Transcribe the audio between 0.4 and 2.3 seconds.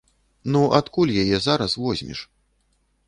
Ну, адкуль яе зараз возьмеш?